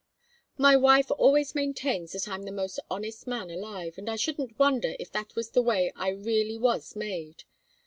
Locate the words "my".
0.57-0.75